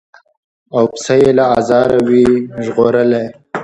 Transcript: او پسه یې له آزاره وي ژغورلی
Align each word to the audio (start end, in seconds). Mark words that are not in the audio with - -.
او 0.75 0.83
پسه 0.93 1.13
یې 1.21 1.29
له 1.37 1.45
آزاره 1.57 1.97
وي 2.07 2.25
ژغورلی 2.65 3.25